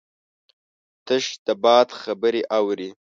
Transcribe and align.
تش 1.05 1.25
د 1.45 1.47
باد 1.63 1.87
خبرې 2.01 2.41
اوري 2.57 2.89